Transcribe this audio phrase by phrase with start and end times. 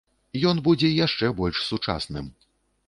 [0.51, 2.37] Ён будзе яшчэ больш сучасным.